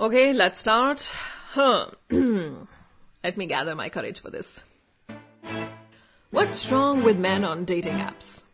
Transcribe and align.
Okay, 0.00 0.32
let's 0.32 0.60
start. 0.60 1.12
Let 1.54 3.36
me 3.36 3.44
gather 3.44 3.74
my 3.74 3.90
courage 3.90 4.18
for 4.18 4.30
this. 4.30 4.62
What's 6.30 6.72
wrong 6.72 7.02
with 7.02 7.18
men 7.18 7.44
on 7.44 7.66
dating 7.66 7.98
apps? 7.98 8.44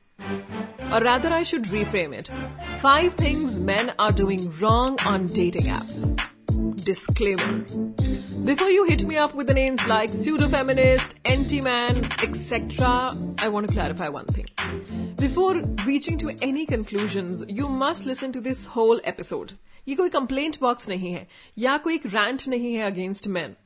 Or 0.91 1.01
rather, 1.01 1.33
I 1.33 1.45
should 1.45 1.63
reframe 1.67 2.13
it. 2.13 2.33
Five 2.81 3.15
things 3.15 3.61
men 3.61 3.95
are 3.97 4.11
doing 4.11 4.53
wrong 4.59 4.99
on 5.07 5.27
dating 5.27 5.67
apps. 5.67 6.19
Disclaimer. 6.85 7.65
Before 8.45 8.71
you 8.71 8.83
hit 8.83 9.05
me 9.05 9.17
up 9.17 9.33
with 9.33 9.47
the 9.47 9.55
names 9.55 9.87
like 9.87 10.13
pseudo-feminist, 10.13 11.15
anti-man, 11.25 11.97
etc., 12.25 13.17
I 13.39 13.49
want 13.51 13.69
to 13.69 13.73
clarify 13.73 14.09
one 14.09 14.27
thing. 14.27 14.47
Before 15.15 15.55
reaching 15.85 16.19
to 16.19 16.37
any 16.43 16.67
conclusions, 16.67 17.45
you 17.49 17.69
must 17.69 18.05
listen 18.05 18.33
to 18.33 18.41
this 18.41 18.67
whole 18.67 19.01
episode. 19.05 19.53
ये 19.89 19.95
कोई 19.95 20.09
complaint 20.09 20.57
box 20.61 20.89
नहीं 20.89 21.13
है 21.13 21.27
या 21.59 21.77
कोई 21.87 21.95
एक 21.95 22.07
rant 22.07 22.49
नहीं 22.49 22.75
है 22.75 22.91
against 22.91 23.29
man 23.37 23.57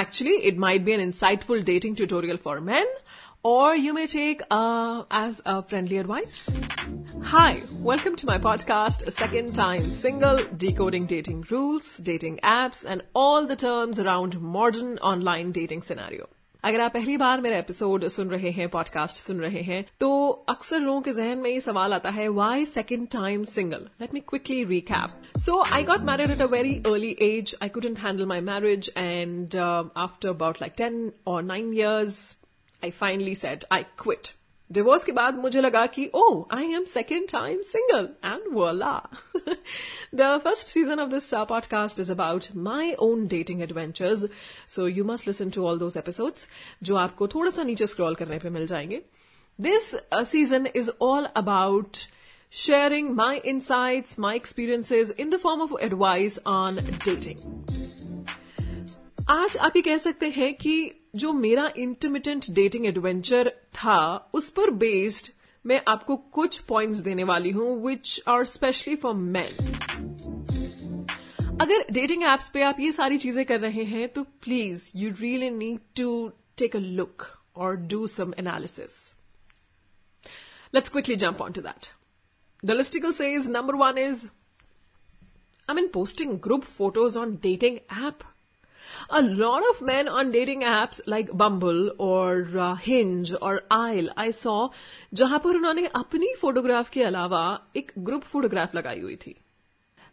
actually 0.00 0.34
it 0.50 0.58
might 0.58 0.82
be 0.82 0.92
an 0.92 1.00
insightful 1.00 1.62
dating 1.62 1.96
tutorial 1.96 2.36
for 2.44 2.60
man 2.70 2.94
you 3.80 3.92
may 3.92 4.06
take 4.08 4.40
uh, 4.50 5.04
as 5.10 5.40
a 5.46 5.62
friendly 5.62 5.98
advice. 5.98 6.38
Hi, 7.22 7.62
welcome 7.80 8.16
to 8.16 8.26
my 8.26 8.38
podcast, 8.38 9.06
a 9.06 9.10
second 9.10 9.54
time 9.54 9.80
single, 9.80 10.40
decoding 10.56 11.06
dating 11.06 11.44
rules, 11.50 11.96
dating 11.98 12.40
apps, 12.42 12.84
and 12.84 13.02
all 13.14 13.46
the 13.46 13.56
terms 13.56 14.00
around 14.00 14.40
modern 14.40 14.98
online 14.98 15.52
dating 15.52 15.82
scenario. 15.82 16.28
अगर 16.66 16.80
आप 16.80 16.92
पहली 16.92 17.16
बार 17.16 17.40
मेरा 17.40 17.56
episode 17.56 18.04
सुन 18.08 18.28
रहे 18.28 18.50
हैं 18.50 18.68
podcast 18.68 19.20
सुन 19.22 19.40
रहे 19.40 19.60
हैं 19.62 19.84
तो 20.00 20.08
अक्सर 20.48 20.80
लोगों 20.80 21.00
के 21.00 21.12
जहन 21.12 21.38
में 21.38 21.48
ये 21.50 21.60
सवाल 21.60 21.92
आता 21.94 22.10
है 22.10 22.26
why 22.38 22.64
second 22.66 23.06
time 23.08 23.44
single 23.44 23.86
let 24.00 24.14
me 24.14 24.20
quickly 24.20 24.64
recap 24.64 25.38
so 25.38 25.62
I 25.74 25.84
got 25.90 26.00
married 26.08 26.30
at 26.30 26.40
a 26.42 26.46
very 26.52 26.74
early 26.86 27.14
age 27.22 27.54
I 27.62 27.68
couldn't 27.68 27.98
handle 27.98 28.26
my 28.26 28.40
marriage 28.48 28.90
and 28.96 29.56
after 29.56 30.28
about 30.28 30.58
like 30.62 30.72
ten 30.78 31.10
और 31.26 31.42
nine 31.44 31.72
years 31.74 32.18
I 32.82 32.90
finally 32.98 33.34
set 33.36 33.64
I 33.72 33.84
quit 33.98 34.28
divorce 34.72 35.04
के 35.04 35.12
बाद 35.12 35.38
मुझे 35.38 35.60
लगा 35.60 35.84
कि 35.86 36.08
ओ 36.14 36.24
I 36.52 36.72
am 36.74 36.84
second 36.84 37.28
time 37.28 37.60
single 37.62 38.08
and 38.24 38.52
voila 38.52 38.94
the 40.14 40.40
first 40.44 40.68
season 40.68 41.00
of 41.00 41.10
this 41.10 41.30
podcast 41.48 42.00
is 42.00 42.12
about 42.12 42.46
my 42.56 42.92
own 43.00 43.26
dating 43.26 43.62
adventures 43.62 44.26
so 44.68 44.86
you 44.88 45.04
must 45.04 45.26
listen 45.26 45.50
to 45.50 45.66
all 45.66 45.78
those 45.78 45.96
episodes 45.96 46.48
जो 46.82 46.96
आपको 46.96 47.28
थोड़ा 47.28 47.50
सा 47.50 47.62
नीचे 47.62 47.86
स्क्रॉल 47.86 48.14
करने 48.14 48.38
पे 48.38 48.50
मिल 48.50 48.66
जाएँगे. 48.66 49.02
This 49.58 49.94
season 50.30 50.68
is 50.76 50.90
all 51.02 51.24
about 51.36 51.96
sharing 52.52 53.08
my 53.14 53.40
insights, 53.44 54.18
my 54.18 54.34
experiences 54.34 55.10
in 55.10 55.30
the 55.30 55.38
form 55.38 55.60
of 55.60 55.72
advice 55.82 56.38
on 56.46 56.78
dating. 57.04 57.75
आज 59.28 59.56
आप 59.56 59.76
ये 59.76 59.80
कह 59.82 59.96
सकते 59.96 60.28
हैं 60.30 60.54
कि 60.54 60.92
जो 61.16 61.32
मेरा 61.32 61.70
इंटरमीडियंट 61.78 62.44
डेटिंग 62.50 62.86
एडवेंचर 62.86 63.48
था, 63.74 64.30
उस 64.34 64.50
पर 64.50 64.70
बेस्ड 64.70 65.30
मैं 65.64 65.80
आपको 65.88 66.16
कुछ 66.16 66.58
पॉइंट्स 66.58 66.98
देने 66.98 67.24
वाली 67.24 67.50
हूँ 67.50 67.86
which 67.86 68.20
are 68.28 68.44
specially 68.44 68.94
for 68.96 69.14
man 69.14 69.72
अगर 71.60 71.84
डेटिंग 71.92 72.22
एप्स 72.22 72.48
पे 72.48 72.62
आप 72.62 72.80
ये 72.80 72.92
सारी 72.92 73.18
चीज़ें 73.18 73.44
कर 73.46 73.60
रहे 73.60 73.84
हैं 73.84 74.08
तो 74.08 74.22
please 74.22 74.90
you 74.96 75.10
really 75.20 75.50
need 75.50 75.80
to 75.96 76.30
take 76.58 76.76
a 76.76 76.80
look 76.80 77.26
और 77.56 77.76
do 77.76 78.06
some 78.06 78.34
analysis 78.38 79.04
Let's 80.74 80.90
quickly 80.94 81.14
jump 81.16 81.40
onto 81.40 81.62
that. 81.62 81.86
The 82.62 82.74
listicle 82.74 83.12
says, 83.14 83.44
number 83.48 83.76
one 83.82 83.98
is 83.98 84.24
I 85.68 85.74
mean 85.74 85.86
posting 85.88 86.38
group 86.38 86.64
photos 86.64 87.16
on 87.16 87.36
dating 87.44 87.78
app. 87.88 88.24
A 89.08 89.22
lot 89.22 89.62
of 89.62 89.80
men 89.82 90.08
on 90.08 90.32
dating 90.32 90.62
apps 90.64 91.00
like 91.06 91.30
Bumble 91.32 91.90
or 91.98 92.48
uh, 92.58 92.74
Hinge 92.74 93.32
or 93.40 93.62
Isle 93.70 94.08
I 94.16 94.30
saw 94.30 94.68
जहाँ 95.14 95.38
पर 95.38 95.56
उन्होंने 95.56 95.86
अपनी 95.86 96.34
photograph 96.34 96.90
के 96.90 97.02
अलावा 97.02 97.42
एक 97.76 97.92
group 97.98 98.22
photograph 98.22 98.74
लगाई 98.74 99.00
हुई 99.00 99.16
थी। 99.16 99.34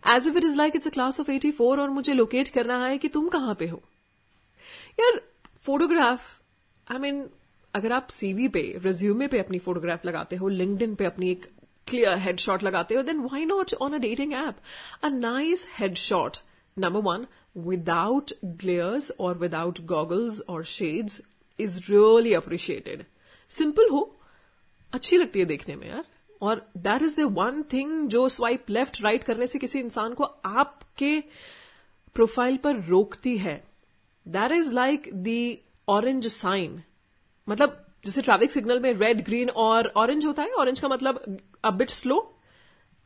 As 0.03 0.27
if 0.27 0.37
it 0.37 0.43
is 0.43 0.57
like 0.57 0.75
it's 0.75 0.87
a 0.87 0.89
class 0.89 1.19
of 1.19 1.31
84 1.31 1.79
और 1.79 1.89
मुझे 1.89 2.13
लोकेट 2.13 2.49
करना 2.49 2.85
है 2.85 2.97
कि 2.97 3.07
तुम 3.07 3.27
कहाँ 3.27 3.55
पे 3.55 3.67
हो। 3.67 3.81
यार 4.99 5.21
फोटोग्राफ 5.65 6.21
आई 6.91 6.97
मीन 6.97 7.29
अगर 7.73 7.91
आप 7.91 8.07
सीवी 8.07 8.47
पे 8.47 8.61
रिज्यूमे 8.85 9.27
पे 9.27 9.39
अपनी 9.39 9.59
फोटोग्राफ 9.59 10.05
लगाते 10.05 10.35
हो 10.35 10.47
लिंक्डइन 10.47 10.95
पे 10.95 11.05
अपनी 11.05 11.31
एक 11.31 11.45
क्लियर 11.87 12.17
हेडशॉट 12.17 12.63
लगाते 12.63 12.95
हो 12.95 13.01
then 13.01 13.19
why 13.19 13.45
not 13.45 13.73
on 13.73 13.93
a 13.93 13.97
dating 13.97 14.33
app 14.33 14.57
a 15.03 15.09
nice 15.09 15.67
headshot 15.79 16.37
number 16.77 16.99
one 16.99 17.25
without 17.55 18.31
glares 18.57 19.11
or 19.17 19.33
without 19.35 19.85
goggles 19.85 20.41
or 20.47 20.63
shades 20.63 21.21
is 21.59 21.75
really 21.89 22.33
appreciated. 22.33 23.05
Simple 23.49 23.89
हो 23.89 24.01
अच्छी 24.93 25.17
लगती 25.17 25.39
है 25.39 25.45
देखने 25.45 25.75
में 25.75 25.87
यार। 25.87 26.03
और 26.41 26.65
that 26.77 27.01
is 27.01 27.15
the 27.17 27.23
one 27.31 27.61
thing 27.73 28.07
जो 28.09 28.27
स्वाइप 28.29 28.69
लेफ़्ट 28.69 29.01
राइट 29.01 29.23
करने 29.23 29.47
से 29.47 29.59
किसी 29.59 29.79
इंसान 29.79 30.13
को 30.13 30.23
आपके 30.45 31.19
प्रोफ़ाइल 32.15 32.57
पर 32.57 32.81
रोकती 32.85 33.37
है। 33.37 33.55
That 34.25 34.51
is 34.51 34.71
like 34.73 35.09
the 35.13 35.57
orange 35.89 36.27
sign 36.27 36.81
मतलब 37.47 37.79
जैसे 38.05 38.21
ट्रैफ़िक 38.21 38.51
सिग्नल 38.51 38.79
में 38.79 38.91
रेड 38.93 39.23
ग्रीन 39.25 39.49
और 39.49 39.91
ऑरेंज 39.97 40.25
होता 40.25 40.43
है। 40.43 40.51
ऑरेंज 40.53 40.79
का 40.79 40.87
मतलब 40.87 41.37
अ 41.65 41.71
बिट 41.71 41.89
स्लो 41.89 42.17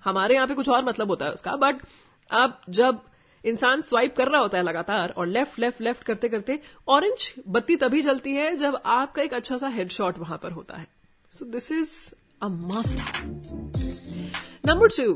हमारे 0.03 0.35
यहाँ 0.35 0.47
पे 0.47 0.53
कुछ 0.55 0.69
और 0.69 0.83
मतलब 0.85 1.09
होता 1.09 1.25
है 1.25 1.31
उसका। 1.31 1.55
बट 1.55 1.81
अब 2.29 2.61
जब 2.69 2.99
इंसान 3.47 3.81
स्वाइप 3.81 4.15
कर 4.15 4.27
रहा 4.27 4.41
होता 4.41 4.57
है 4.57 4.63
लगातार 4.63 5.09
और 5.09 5.27
लेफ़्ट 5.27 5.59
लेफ़्ट 5.59 5.81
लेफ़्ट 5.81 6.03
करते 6.03 6.29
करते 6.29 6.59
ऑरेंज 6.87 7.33
बत्ती 7.47 7.75
तभी 7.75 8.01
जलती 8.01 8.31
है 8.31 8.57
जब 8.57 8.81
आपका 8.85 9.21
एक 9.21 9.33
अच्छा 9.33 9.57
सा 9.57 9.67
हेडशॉट 9.67 10.17
वहाँ 10.17 10.39
पर 10.43 10.51
होता 10.51 10.77
है। 10.77 10.87
So 11.31 11.45
this 11.45 11.71
is 11.71 12.13
a 12.41 12.47
number 14.65 14.87
two 14.87 15.13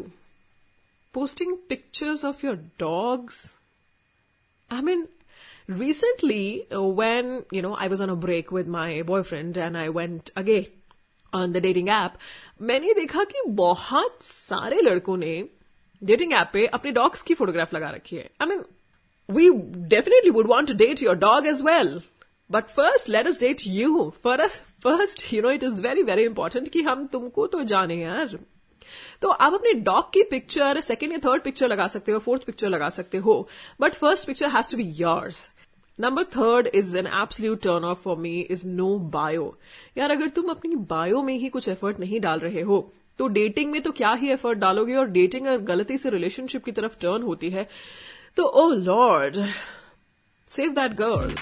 posting 1.14 1.58
pictures 1.70 2.26
of 2.26 2.46
your 2.46 2.56
dogs 2.56 3.56
I 4.74 4.82
mean 4.82 5.08
recently 5.70 6.68
when 6.74 7.44
you 7.54 7.62
know 7.62 7.74
I 7.74 7.88
was 7.88 8.04
on 8.04 8.10
a 8.10 8.14
break 8.14 8.54
with 8.54 8.68
my 8.68 9.02
boyfriend 9.02 9.58
and 9.58 9.78
I 9.78 9.88
went 9.88 10.30
again 10.36 10.66
on 11.34 11.52
the 11.52 11.58
dating 11.58 11.90
app 11.90 12.14
मैंने 12.62 12.94
देखा 12.94 13.24
कि 13.24 13.42
बहुत 13.48 14.18
सारे 14.22 14.82
लड़कों 14.82 15.18
ने 15.18 15.50
dating 16.02 16.34
app 16.34 16.50
पे 16.54 16.66
अपने 16.68 16.92
dogs 16.92 17.22
की 17.22 17.34
फोटोग्राफ 17.34 17.74
लगा 17.74 17.90
रखी 17.90 18.16
है। 18.16 18.30
I 18.42 18.48
mean 18.48 18.64
we 19.30 19.50
definitely 19.90 20.30
would 20.32 20.48
want 20.48 20.68
to 20.68 20.74
date 20.76 21.04
your 21.04 21.16
dog 21.18 21.48
as 21.48 21.62
well 21.66 22.00
but 22.50 22.70
first 22.70 23.10
let 23.10 23.28
us 23.28 23.40
date 23.40 23.62
you 23.68 24.10
first 24.24 24.64
first 24.84 25.34
you 25.34 25.42
know 25.42 25.52
it 25.52 25.64
is 25.64 25.82
very 25.84 26.04
very 26.04 26.24
important 26.24 26.70
कि 26.70 26.82
हम 26.82 27.06
तुमको 27.08 27.48
तो 27.48 27.64
जाने 27.66 27.96
यार। 27.96 28.38
तो 29.22 29.30
आप 29.30 29.54
अपने 29.54 29.74
डॉग 29.82 30.12
की 30.14 30.24
पिक्चर 30.30 30.80
सेकेंड 30.82 31.12
या 31.12 31.18
थर्ड 31.26 31.42
पिक्चर 31.44 31.68
लगा 31.68 31.88
सकते 31.88 32.12
हो 32.12 32.20
फोर्थ 32.20 32.44
पिक्चर 32.46 32.70
लगा 32.70 32.90
सकते 32.90 33.18
हो। 33.18 33.48
But 33.82 33.94
first 33.96 34.28
picture 34.28 34.50
has 34.50 34.72
to 34.72 34.78
be 34.78 34.84
yours 34.98 35.48
number 36.00 36.24
third 36.36 36.68
is 36.68 36.98
an 36.98 37.08
absolute 37.08 37.62
turn 37.62 37.84
off 37.86 38.02
for 38.04 38.18
me 38.18 38.40
is 38.42 38.68
no 38.68 38.98
bio 39.14 39.56
यार, 39.98 40.12
अगर 40.12 40.30
तुम 40.30 40.50
अपनी 40.50 40.76
बायो 40.90 41.22
में 41.24 41.34
ही 41.38 41.50
कुछ 41.50 41.70
एफर्ट 41.70 42.00
नहीं 42.00 42.20
डाल 42.22 42.40
रहे 42.40 42.62
हो 42.62 42.80
तो 43.22 43.28
डेटिंग 43.30 43.72
में 43.72 43.82
तो 43.82 43.92
क्या 43.92 44.14
ही 44.14 44.30
एफर्ट 44.32 44.60
डालोगे 44.60 44.96
और 44.96 45.08
डेटिंग 45.10 45.48
अगर 45.48 45.64
गलती 45.66 45.98
से 45.98 46.10
रिलेशनशिप 46.10 46.64
की 46.66 46.72
तरफ़ 46.72 46.94
टर्न 47.02 47.24
होती 47.24 47.50
है। 47.50 47.68
तो 48.38 48.44
ओ 48.44 48.70
lord 48.70 49.36
save 50.48 50.72
that 50.72 50.94
girl 50.94 51.34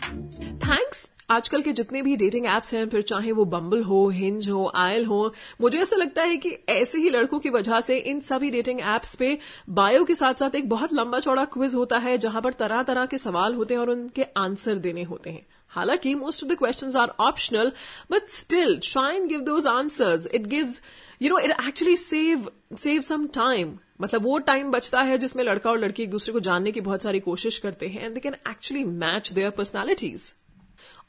thanks 0.60 1.12
आजकल 1.32 1.62
के 1.62 1.72
जितने 1.72 2.02
भी 2.02 2.16
डेटिंग 2.16 2.46
एप्स 2.46 2.74
हैं, 2.74 2.88
फिर 2.90 3.02
चाहे 3.02 3.32
वो 3.32 3.46
बम्बल 3.46 3.84
हो 3.84 4.08
हिंज 4.10 4.50
हो 4.50 4.72
आयल 4.76 5.06
हो, 5.06 5.34
मुझे 5.62 5.80
ऐसा 5.82 5.96
लगता 5.96 6.24
है 6.24 6.38
कि 6.38 6.50
ऐसे 6.70 6.98
ही 6.98 7.10
लड़कों 7.10 7.40
की 7.40 7.50
वजह 7.50 7.80
से 7.82 7.98
इन 7.98 8.20
सभी 8.22 8.50
डेटिंग 8.52 8.80
एप्स 8.80 9.16
पे 9.16 9.38
बायो 9.70 10.04
के 10.06 10.16
साथ 10.16 10.34
साथ 10.34 10.56
एक 10.56 10.70
बहुत 10.70 10.94
लंबा 10.94 11.20
चौड़ा 11.20 11.46
क्विज 11.46 11.76
होता 11.76 11.98
है, 11.98 12.18
जहाँ 12.18 12.42
पर 12.42 12.54
तरह 12.54 12.84
तरह 12.84 13.06
के 13.06 13.18
सवाल 13.18 13.56
होते 13.56 13.74
हैं 13.74 13.82
और 13.82 13.90
उनके 13.90 14.26
आंसर 14.38 14.76
देने 14.78 15.04
होते 15.04 15.30
हैं। 15.30 15.46
हालाँकि 15.72 16.14
most 16.16 16.44
of 16.44 16.52
the 16.52 16.56
questions 16.58 16.96
are 16.96 17.14
optional 17.20 17.72
but 18.12 18.30
still 18.30 18.80
try 18.84 19.16
and 19.16 19.28
give 19.30 19.40
those 19.42 19.68
answers 19.68 20.28
it 20.28 20.48
gives 20.48 20.82
you 21.22 21.30
know 21.30 21.38
it 21.40 21.52
actually 21.52 21.96
save 21.98 22.50
save 22.80 23.02
some 23.02 23.28
time 23.36 23.78
मतलब 24.02 24.24
वो 24.24 24.38
टाइम 24.50 24.72
बचता 24.72 25.02
है 25.02 25.18
जिसमें 25.18 25.44
लड़का 25.44 25.70
और 25.70 25.80
लड़की 25.80 26.04
एक 26.04 26.10
दूसरे 26.10 26.34
को 26.34 26.40
जानने 26.40 26.72
की 26.72 26.82
बहुत 26.82 27.04
सारी 27.04 27.20
कोशिश 27.20 27.58
करते 27.60 27.88
हैं 27.88 28.06
and 28.06 28.14
they 28.14 28.20
can 28.20 28.36
actually 28.50 28.84
match 29.04 29.32
their 29.32 29.50
personalities 29.58 30.32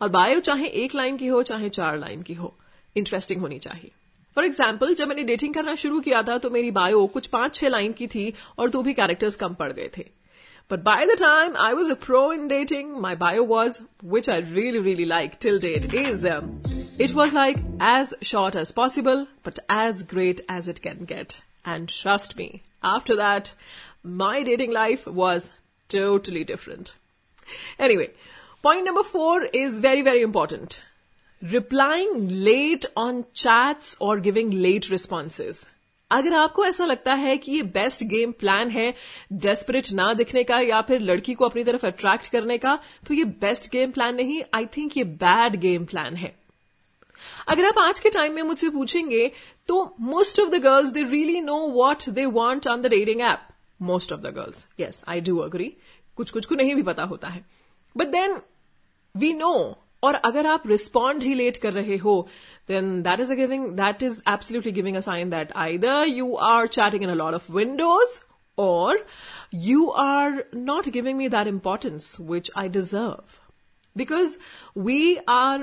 और 0.03 0.09
बायो 0.09 0.41
चाहे 0.41 0.67
एक 0.85 0.95
लाइन 0.95 1.17
की 1.17 1.27
हो 1.27 1.43
चाहे 1.43 1.69
चार 1.69 1.99
लाइन 1.99 2.23
की 2.23 2.35
हो 2.35 2.55
इंटरेस्टिंग 2.97 3.41
होनी 3.41 3.59
चाहिए. 3.59 3.91
फॉर 4.37 4.45
एग्ज़ाम्पल 4.45 4.95
जब 4.95 5.09
मैंने 5.09 5.23
डेटिंग 5.25 5.55
करना 5.55 5.75
शुरू 5.83 6.01
किया 6.01 6.23
था 6.23 6.39
तो 6.39 6.51
मेरी 6.51 6.71
बायो 6.71 7.07
कुछ 7.15 7.27
पाँच 7.27 7.55
छह 7.55 7.69
लाइन 7.69 7.93
की 7.93 8.07
थी 8.07 8.33
और 8.59 8.71
तो 8.71 8.83
भी 8.83 8.95
कैरेक्टर्स 8.95 9.37
कम 9.37 9.55
पड़ 9.55 9.73
गए 9.73 9.91
थे. 9.99 10.09
By 10.71 11.05
the 11.11 11.15
time 11.21 11.57
I 11.57 11.69
was 11.77 11.89
a 11.93 11.95
pro 11.97 12.19
in 12.33 12.43
dating, 12.51 12.91
my 13.05 13.11
bio 13.23 13.45
was, 13.53 13.79
which 14.13 14.29
I 14.29 14.37
really, 14.51 14.83
really 14.85 15.07
like 15.13 15.33
till 15.45 15.59
date, 15.65 15.95
is 16.03 16.27
um, 16.33 16.53
it 17.00 17.14
was 17.14 17.34
like 17.34 17.58
as 17.80 18.14
short 18.22 18.56
as 18.56 18.72
possible, 18.72 19.28
but 19.44 19.60
as 19.70 20.04
great 20.04 20.42
as 20.48 20.68
it 20.68 20.82
can 20.82 21.06
get. 21.06 21.42
And 21.66 21.90
trust 21.90 22.38
me, 22.38 22.64
after 22.84 23.16
that, 23.16 23.54
my 24.04 24.44
dating 24.44 24.72
life 24.72 25.06
was 25.08 25.52
totally 25.90 26.44
different. 26.44 26.96
Anyway, 27.80 28.10
point 28.64 28.86
number 28.86 29.04
four 29.04 29.44
is 29.44 29.80
very, 29.80 30.02
very 30.02 30.22
important. 30.22 30.80
Replying 31.42 32.44
late 32.44 32.86
on 32.96 33.26
chats 33.34 33.96
or 34.00 34.20
giving 34.20 34.52
late 34.52 34.90
responses. 34.90 35.66
अगर 36.12 36.34
आपको 36.34 36.66
ऐसा 36.66 36.86
लगता 36.86 37.14
है 37.14 37.36
कि 37.38 37.52
ये 37.52 37.62
best 37.76 38.04
game 38.10 38.32
plan 38.40 38.70
है 38.70 38.94
desperate 39.46 39.92
ना 39.94 40.14
दिखने 40.14 40.44
का 40.44 40.60
या 40.60 40.82
फिर 40.90 41.02
लड़की 41.02 41.34
को 41.34 41.46
अपनी 41.46 41.64
तरफ 41.64 41.86
अट्रैक्ट 41.86 42.28
करने 42.32 42.58
का 42.58 42.78
तो 43.08 43.14
ये 43.14 43.24
बेस्ट 43.42 43.70
गेम 43.72 43.92
प्लान 43.92 44.16
नहीं 44.16 44.42
आई 44.56 44.66
थिंक 44.78 44.98
ये 44.98 45.04
बैड 45.24 45.56
गेम 45.62 45.86
प्लान 45.86 46.16
है 46.16 46.34
अगर 47.49 47.65
आप 47.65 47.79
आज 47.79 48.01
के 48.01 48.11
टाइम 48.11 48.35
में 48.35 48.43
मुझसे 48.43 48.71
पूछेंगे 48.71 49.33
तो 49.69 49.97
most 50.01 50.41
of 50.41 50.49
the 50.49 50.55
girls 50.55 50.91
they 50.91 51.03
really 51.03 51.41
know 51.41 51.59
what 51.69 52.09
they 52.11 52.25
want 52.25 52.69
on 52.69 52.83
the 52.83 52.87
dating 52.87 53.21
app 53.21 53.49
most 53.83 54.13
of 54.13 54.21
the 54.21 54.27
girls 54.27 54.67
yes 54.81 55.05
I 55.09 55.21
do 55.21 55.39
agree 55.39 55.73
कुछ 56.17 56.31
कुछ 56.31 56.47
को 56.47 56.55
नहीं 56.55 56.75
भी 56.75 56.83
पता 56.83 57.03
होता 57.03 57.29
है. 57.29 57.45
बट 57.97 58.07
देन 58.07 58.41
वी 59.15 59.33
नो 59.33 59.55
और 60.03 60.15
अगर 60.15 60.47
आप 60.47 60.63
रिस्पॉन्ड 60.67 61.23
ही 61.23 61.35
लेट 61.35 61.57
कर 61.57 61.73
रहे 61.73 61.97
हो 61.97 62.29
then 62.69 63.03
that 63.03 63.21
is 63.21 63.33
a 63.33 63.35
giving 63.35 63.69
that 63.77 64.03
is 64.03 64.23
absolutely 64.29 64.73
giving 64.73 64.97
a 64.97 65.01
sign 65.01 65.31
that 65.31 65.53
either 65.53 66.05
you 66.09 66.35
are 66.35 66.67
chatting 66.67 67.03
in 67.03 67.11
a 67.11 67.15
lot 67.15 67.35
of 67.35 67.53
windows 67.53 68.21
और 68.59 69.07
you 69.55 69.87
are 69.87 70.45
not 70.55 70.89
giving 70.89 71.19
me 71.19 71.29
that 71.29 71.53
importance 71.53 72.21
which 72.21 72.51
I 72.57 72.69
deserve 72.69 73.39
because 73.97 74.39
we 74.79 75.17
are 75.31 75.61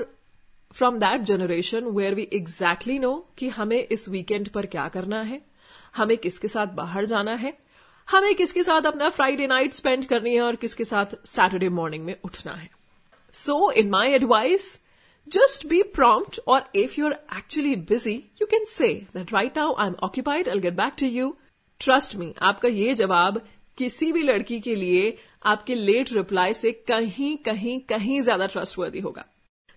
from 0.74 0.98
that 0.98 1.20
generation 1.22 1.84
where 1.86 2.14
we 2.14 2.28
exactly 2.32 2.98
know 2.98 3.14
कि 3.38 3.48
हमें 3.50 3.78
इस 3.78 4.08
weekend 4.08 4.48
पर 4.48 4.66
क्या 4.66 4.88
करना 4.88 5.20
है, 5.22 5.40
हमें 5.96 6.16
किसके 6.18 6.48
साथ 6.48 6.66
बाहर 6.74 7.04
जाना 7.06 7.34
है, 7.34 7.52
हमें 8.08 8.34
किसके 8.34 8.62
साथ 8.62 8.86
अपना 8.86 9.08
फ्राइडे 9.10 9.46
नाइट 9.46 9.74
स्पेंड 9.74 10.04
करनी 10.06 10.34
है 10.34 10.42
और 10.42 10.56
किसके 10.56 10.84
साथ 10.84 11.14
सैटरडे 11.26 11.68
मॉर्निंग 11.70 12.04
में 12.04 12.14
उठना 12.24 12.52
है। 12.52 12.70
So 13.34 13.70
in 13.72 13.90
my 13.90 14.12
advice 14.14 14.78
just 15.28 15.66
be 15.66 15.82
prompt 15.94 16.40
और 16.48 16.70
if 16.76 16.94
you 16.98 17.06
are 17.06 17.18
actually 17.38 17.74
busy 17.88 18.14
you 18.40 18.46
can 18.46 18.64
say 18.68 18.92
that 19.14 19.32
right 19.32 19.58
now 19.58 19.74
I 19.74 19.86
am 19.86 19.94
occupied 20.02 20.48
I 20.48 20.60
get 20.60 20.74
back 20.74 20.94
to 20.98 21.06
you 21.06 21.36
trust 21.80 22.16
me 22.16 22.32
आपका 22.42 22.68
ये 22.68 22.94
जवाब 22.94 23.40
किसी 23.78 24.10
भी 24.12 24.22
लड़की 24.22 24.60
के 24.60 24.74
लिए 24.74 25.16
आपके 25.46 25.74
लेट 25.74 26.12
रिप्लाई 26.12 26.54
से 26.54 26.72
कहीं 26.88 27.36
कहीं 27.44 27.78
कहीं 27.88 28.20
ज़्यादा 28.20 28.46
ट्रस्टवर्दी 28.46 29.00
होगा। 29.00 29.24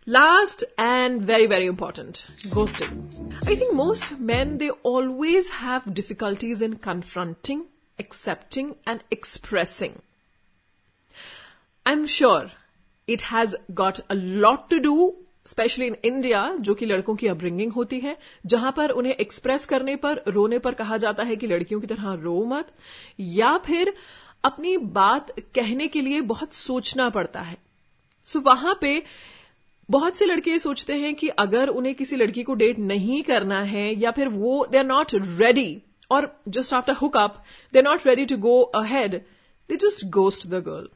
Last 0.08 0.64
and 0.80 1.22
very, 1.22 1.46
very 1.46 1.68
important, 1.68 2.26
ghosting. 2.50 3.14
I 3.46 3.56
think 3.56 3.76
most 3.76 4.20
men, 4.20 4.58
they 4.58 4.72
always 4.84 5.50
have 5.50 5.94
difficulties 5.94 6.64
in 6.64 6.78
confronting, 6.78 7.66
accepting 8.00 8.78
and 8.86 9.04
expressing. 9.12 10.02
I'm 11.86 12.08
sure 12.08 12.50
it 13.08 13.24
has 13.24 13.56
got 13.72 14.00
a 14.00 14.14
lot 14.14 14.70
to 14.70 14.78
do 14.80 15.14
specially 15.48 15.86
in 15.86 15.96
India 16.06 16.46
जो 16.60 16.74
कि 16.76 16.86
लड़कों 16.86 17.16
की 17.16 17.28
upbringing 17.28 17.72
होती 17.74 18.00
है 18.00 18.18
जहाँ 18.46 18.72
पर 18.78 18.90
उन्हें 19.02 19.14
express 19.14 19.66
करने 19.66 19.96
पर 20.06 20.22
रोने 20.28 20.60
पर 20.60 20.74
कहा 20.82 20.98
जाता 21.06 21.24
है 21.24 21.36
कि 21.36 21.48
लड़कियों 21.48 21.80
की 21.82 21.88
तरह 21.88 22.14
रो 22.24 22.44
मत 22.46 22.72
या 23.20 23.58
फिर 23.66 23.94
अपनी 24.46 24.78
बात 25.00 25.32
कहने 25.56 25.88
के 25.88 26.02
लिए 26.02 26.22
बहुत 26.34 26.54
सोचना 26.54 27.10
पड़ता 27.10 27.42
है 27.42 27.58
सो 28.28 28.40
so, 28.40 28.46
वहाँ 28.46 28.78
पे 28.82 29.02
बहुत 29.92 30.18
से 30.18 30.26
लड़के 30.26 30.58
सोचते 30.60 30.98
हैं 31.00 31.14
कि 31.16 31.28
अगर 31.40 31.68
उन्हें 31.70 31.94
किसी 31.96 32.16
लड़की 32.16 32.44
को 32.44 32.54
डेट 32.56 32.80
नहीं 32.80 33.22
करना 33.24 33.62
है 33.72 33.88
या 34.02 34.12
फिर 34.12 34.28
वो 34.30 34.66
दे 34.72 34.78
आर 34.78 34.86
नॉट 34.86 35.16
रेडी 35.16 35.82
और 36.12 36.32
just 36.50 36.74
after 36.74 36.94
hook 36.94 37.18
up 37.18 37.44
they 37.74 37.80
are 37.80 37.86
not 37.86 38.08
ready 38.08 38.26
to 38.26 38.38
go 38.38 38.62
ahead 38.78 39.16
they 39.70 39.76
just 39.86 40.06
ghost 40.12 40.48
the 40.48 40.64
girl 40.66 40.90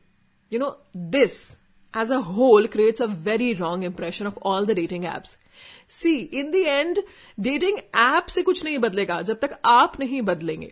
you 0.52 0.60
know 0.60 0.76
this 1.12 1.38
as 1.94 2.10
a 2.12 2.22
whole 2.22 2.66
creates 2.68 3.00
a 3.00 3.08
very 3.26 3.54
wrong 3.54 3.84
impression 3.84 4.28
of 4.28 4.38
all 4.44 4.66
the 4.66 4.76
dating 4.76 5.04
apps. 5.04 5.38
See, 5.90 6.16
in 6.34 6.50
the 6.52 6.64
end, 6.70 7.00
dating 7.40 7.78
app 8.06 8.30
से 8.30 8.42
कुछ 8.42 8.64
नहीं 8.64 8.80
बदलेगा 8.80 9.22
जब 9.22 9.40
तक 9.40 9.58
आप 9.66 10.00
नहीं 10.00 10.22
बदलेंगे 10.22 10.72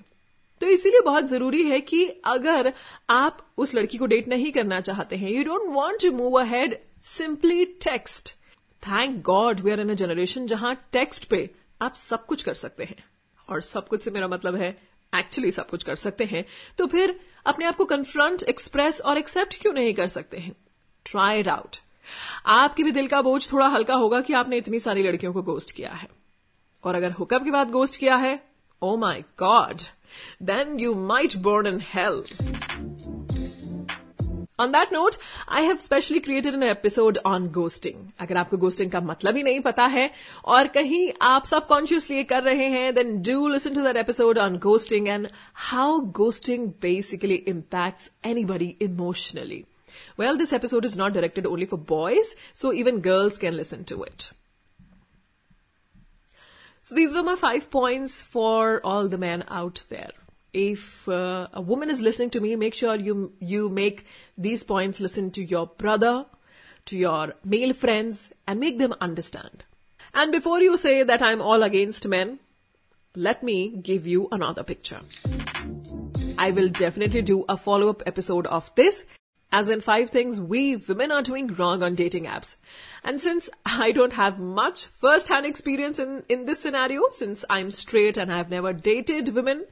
तो 0.61 0.67
इसीलिए 0.67 1.01
बहुत 1.01 1.27
ज़रूरी 1.29 1.63
है 1.63 1.79
कि 1.81 2.05
अगर 2.25 2.71
आप 3.09 3.37
उस 3.57 3.75
लड़की 3.75 3.97
को 3.97 4.05
डेट 4.05 4.27
नहीं 4.27 4.51
करना 4.51 4.79
चाहते 4.81 5.15
हैं 5.15 5.31
you 5.31 5.43
don't 5.43 5.73
want 5.73 6.01
to 6.01 6.11
move 6.11 6.39
ahead 6.41 6.77
simply 7.03 7.65
text 7.65 8.29
thank 8.83 9.21
god 9.21 9.59
we 9.59 9.71
are 9.71 9.79
in 9.79 9.89
a 9.89 9.93
generation 9.93 10.47
जहाँ 10.47 10.75
टेक्स्ट 10.91 11.25
पे 11.25 11.49
आप 11.81 11.93
सब 11.93 12.25
कुछ 12.25 12.43
कर 12.43 12.53
सकते 12.53 12.83
हैं। 12.83 13.03
और 13.49 13.61
सब 13.61 13.87
कुछ 13.87 14.01
से 14.01 14.11
मेरा 14.11 14.27
मतलब 14.27 14.55
है 14.55 14.69
एक्चुअली 15.15 15.51
सब 15.51 15.69
कुछ 15.69 15.83
कर 15.83 15.95
सकते 15.95 16.25
हैं। 16.25 16.45
तो 16.77 16.87
फिर 16.87 17.19
अपने 17.45 17.65
आप 17.65 17.75
को 17.75 17.85
कन्फ्रंट 17.85 18.43
एक्सप्रेस 18.43 19.01
और 19.01 19.17
एक्सेप्ट 19.17 19.61
क्यों 19.61 19.73
नहीं 19.73 19.93
कर 19.93 20.07
सकते 20.07 20.37
हैं? 20.37 20.55
ट्राई 21.05 21.39
इट 21.39 21.47
आउट 21.47 21.77
आपके 22.45 22.83
भी 22.83 22.91
दिल 22.91 23.07
का 23.07 23.21
बोझ 23.21 23.51
थोड़ा 23.51 23.67
हल्का 23.67 23.95
होगा 23.95 24.21
कि 24.21 24.33
आपने 24.33 24.57
इतनी 24.57 24.79
सारी 24.79 25.03
लड़कियों 25.03 25.33
को 25.33 25.41
गोस्ट 25.41 25.71
किया 25.71 25.91
है। 25.91 26.07
और 26.83 26.95
अगर 26.95 27.11
हुकअप 27.11 27.43
के 27.43 27.51
बाद 27.51 27.71
गोस्ट 27.71 27.97
किया 27.97 28.15
है 28.15 28.39
ओ 28.81 28.97
my 28.97 29.21
god 29.21 29.81
then 30.43 30.79
you 30.79 30.95
might 30.95 31.35
born 31.35 31.67
in 31.67 31.79
health 31.81 32.43
on 34.59 34.71
that 34.71 34.93
note 34.93 35.15
I 35.49 35.65
have 35.65 35.77
specially 35.77 36.19
created 36.19 36.53
an 36.53 36.63
episode 36.63 37.17
on 37.25 37.47
ghosting 37.51 38.07
अगर 38.19 38.37
आपको 38.37 38.57
गोस्टिंग 38.57 38.91
का 38.91 38.99
मतलब 39.01 39.37
ही 39.37 39.43
नहीं 39.43 39.59
पता 39.61 39.85
है 39.95 40.09
और 40.55 40.67
कहीं 40.77 41.11
आप 41.21 41.45
सबकॉन्शियसली 41.45 42.23
कर 42.23 42.43
रहे 42.43 42.67
हैं 42.69 42.93
then 42.95 43.21
do 43.29 43.47
listen 43.47 43.75
to 43.75 43.83
that 43.83 43.97
episode 43.97 44.37
on 44.39 44.57
ghosting 44.67 45.07
and 45.07 45.27
how 45.71 45.99
ghosting 46.21 46.67
basically 46.81 47.35
impacts 47.35 48.11
anybody 48.25 48.75
emotionally 48.81 49.63
Well, 50.17 50.37
this 50.37 50.51
episode 50.53 50.85
is 50.85 50.95
not 50.97 51.13
directed 51.13 51.47
only 51.47 51.65
for 51.65 51.77
boys, 51.77 52.29
so 52.53 52.71
even 52.73 52.99
girls 53.01 53.37
can 53.37 53.55
listen 53.55 53.83
to 53.85 54.03
it. 54.03 54.31
So 56.83 56.95
these 56.95 57.13
were 57.13 57.23
my 57.23 57.35
five 57.35 57.69
points 57.71 58.21
for 58.23 58.81
all 58.83 59.07
the 59.07 59.17
men 59.17 59.45
out 59.49 59.83
there. 59.89 60.11
If 60.53 61.09
uh, 61.09 61.47
a 61.51 61.61
woman 61.61 61.89
is 61.89 62.01
listening 62.01 62.29
to 62.31 62.39
me, 62.39 62.55
make 62.55 62.75
sure 62.75 62.95
you 62.95 63.33
you 63.39 63.69
make 63.69 64.05
these 64.37 64.63
points 64.63 64.99
listen 64.99 65.31
to 65.31 65.43
your 65.43 65.65
brother, 65.65 66.25
to 66.85 66.97
your 66.97 67.33
male 67.43 67.73
friends, 67.73 68.31
and 68.47 68.59
make 68.59 68.77
them 68.77 68.93
understand. 69.01 69.63
And 70.13 70.31
before 70.31 70.61
you 70.61 70.77
say 70.77 71.01
that 71.01 71.23
I'm 71.23 71.41
all 71.41 71.63
against 71.63 72.07
men, 72.07 72.39
let 73.15 73.41
me 73.41 73.69
give 73.69 74.05
you 74.05 74.27
another 74.31 74.63
picture. 74.63 74.99
I 76.37 76.51
will 76.51 76.69
definitely 76.69 77.23
do 77.23 77.45
a 77.49 77.57
follow 77.57 77.89
up 77.89 78.03
episode 78.05 78.47
of 78.47 78.71
this 78.75 79.05
as 79.51 79.69
in 79.69 79.81
five 79.81 80.09
things 80.09 80.41
we 80.41 80.75
women 80.75 81.11
are 81.11 81.21
doing 81.21 81.47
wrong 81.47 81.83
on 81.83 81.93
dating 81.93 82.25
apps. 82.25 82.57
And 83.03 83.21
since 83.21 83.49
I 83.65 83.91
don't 83.91 84.13
have 84.13 84.39
much 84.39 84.87
first-hand 84.87 85.45
experience 85.45 85.99
in, 85.99 86.23
in 86.27 86.45
this 86.45 86.59
scenario, 86.59 87.03
since 87.11 87.45
I'm 87.49 87.69
straight 87.69 88.17
and 88.17 88.33
I've 88.33 88.49
never 88.49 88.73
dated 88.73 89.29
women, 89.29 89.65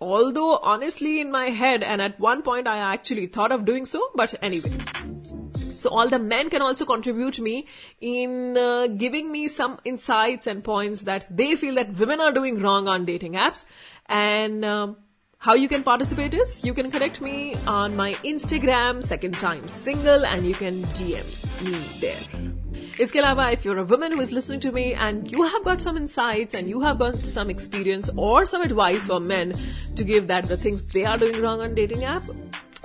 although 0.00 0.58
honestly 0.58 1.20
in 1.20 1.30
my 1.30 1.46
head 1.46 1.82
and 1.82 2.00
at 2.00 2.18
one 2.20 2.42
point 2.42 2.66
I 2.66 2.78
actually 2.78 3.26
thought 3.26 3.52
of 3.52 3.64
doing 3.64 3.86
so, 3.86 4.10
but 4.14 4.34
anyway. 4.42 4.70
So 5.76 5.90
all 5.90 6.08
the 6.08 6.18
men 6.18 6.50
can 6.50 6.60
also 6.60 6.84
contribute 6.84 7.38
me 7.38 7.66
in 8.00 8.56
uh, 8.56 8.88
giving 8.88 9.30
me 9.30 9.46
some 9.46 9.78
insights 9.84 10.48
and 10.48 10.64
points 10.64 11.02
that 11.02 11.28
they 11.30 11.54
feel 11.54 11.76
that 11.76 11.96
women 11.96 12.20
are 12.20 12.32
doing 12.32 12.58
wrong 12.60 12.88
on 12.88 13.04
dating 13.04 13.34
apps 13.34 13.64
and 14.06 14.64
um, 14.64 14.96
how 15.38 15.54
you 15.54 15.68
can 15.68 15.84
participate 15.84 16.34
is 16.34 16.64
you 16.64 16.74
can 16.74 16.90
connect 16.90 17.20
me 17.20 17.54
on 17.66 17.94
my 17.94 18.12
Instagram, 18.24 19.04
second 19.04 19.34
time 19.34 19.68
single, 19.68 20.26
and 20.26 20.44
you 20.46 20.54
can 20.54 20.82
DM 20.98 21.64
me 21.64 21.78
there. 22.00 22.57
इसके 23.00 23.18
अलावा 23.18 23.48
if 23.50 23.66
you're 23.66 23.78
a 23.78 23.82
woman 23.92 24.12
who 24.12 24.22
is 24.22 24.32
listening 24.32 24.62
to 24.62 24.72
me 24.72 24.84
and 24.84 25.32
you 25.32 25.42
have 25.44 25.62
got 25.64 25.80
some 25.80 25.96
insights 25.98 26.54
and 26.54 26.68
you 26.68 26.80
have 26.80 26.96
got 26.98 27.16
some 27.32 27.50
experience 27.50 28.10
और 28.18 28.46
some 28.46 28.62
advice 28.62 29.06
for 29.08 29.20
men 29.34 29.52
to 29.98 30.04
give 30.04 30.26
that 30.26 30.46
the 30.52 30.62
things 30.64 30.82
they 30.94 31.04
are 31.04 31.18
doing 31.20 31.42
wrong 31.42 31.62
on 31.62 31.74
dating 31.74 32.02
app 32.02 32.34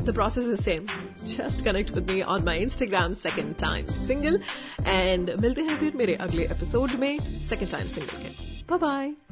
the 0.05 0.13
process 0.13 0.46
is 0.46 0.63
same. 0.63 0.88
Just 1.25 1.63
connect 1.63 1.91
with 1.91 2.10
me 2.10 2.22
on 2.22 2.43
my 2.43 2.58
instagram 2.60 3.15
second 3.15 3.58
time 3.58 3.88
single 3.88 4.38
and 4.86 5.34
we'll 5.39 5.55
see 5.55 5.67
you 5.82 5.89
in 5.89 5.98
my 5.98 6.05
next 6.05 6.51
episode 6.51 7.00
Me 7.00 7.17
second 7.20 7.70
time 7.70 7.89
single 7.89 8.32
bye 8.67 8.77
bye 8.77 9.23